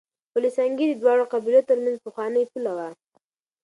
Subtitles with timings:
[0.31, 2.89] پل سنګي د دواړو قبيلو ترمنځ پخوانۍ پوله وه.